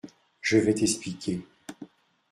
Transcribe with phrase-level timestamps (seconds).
[0.41, 1.43] Je vais t’expliquer…